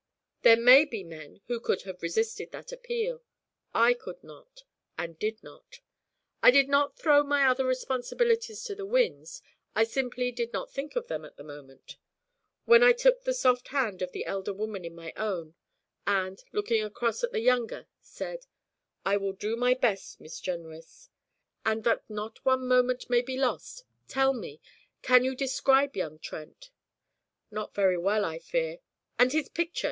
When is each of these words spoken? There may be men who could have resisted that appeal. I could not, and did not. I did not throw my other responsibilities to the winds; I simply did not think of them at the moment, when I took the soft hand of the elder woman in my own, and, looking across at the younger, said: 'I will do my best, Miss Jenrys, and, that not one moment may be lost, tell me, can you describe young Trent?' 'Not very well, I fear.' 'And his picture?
There 0.41 0.57
may 0.57 0.83
be 0.85 1.03
men 1.03 1.41
who 1.45 1.59
could 1.59 1.83
have 1.83 2.01
resisted 2.01 2.49
that 2.51 2.71
appeal. 2.71 3.21
I 3.71 3.93
could 3.93 4.23
not, 4.23 4.63
and 4.97 5.19
did 5.19 5.43
not. 5.43 5.79
I 6.41 6.49
did 6.49 6.67
not 6.67 6.97
throw 6.97 7.21
my 7.21 7.45
other 7.47 7.65
responsibilities 7.65 8.63
to 8.63 8.73
the 8.73 8.87
winds; 8.87 9.43
I 9.75 9.83
simply 9.83 10.31
did 10.31 10.53
not 10.53 10.71
think 10.71 10.95
of 10.95 11.05
them 11.07 11.23
at 11.23 11.37
the 11.37 11.43
moment, 11.43 11.97
when 12.65 12.81
I 12.81 12.93
took 12.93 13.21
the 13.25 13.33
soft 13.35 13.67
hand 13.67 14.01
of 14.01 14.11
the 14.11 14.25
elder 14.25 14.51
woman 14.53 14.85
in 14.85 14.95
my 14.95 15.13
own, 15.15 15.53
and, 16.07 16.43
looking 16.51 16.83
across 16.83 17.23
at 17.23 17.31
the 17.31 17.39
younger, 17.41 17.85
said: 18.01 18.47
'I 19.05 19.17
will 19.17 19.33
do 19.33 19.55
my 19.55 19.75
best, 19.75 20.19
Miss 20.19 20.39
Jenrys, 20.39 21.09
and, 21.63 21.83
that 21.83 22.09
not 22.09 22.43
one 22.43 22.67
moment 22.67 23.07
may 23.07 23.21
be 23.21 23.37
lost, 23.37 23.83
tell 24.07 24.33
me, 24.33 24.59
can 25.03 25.23
you 25.23 25.35
describe 25.35 25.95
young 25.95 26.17
Trent?' 26.17 26.71
'Not 27.51 27.75
very 27.75 27.99
well, 27.99 28.25
I 28.25 28.39
fear.' 28.39 28.79
'And 29.19 29.31
his 29.31 29.47
picture? 29.47 29.79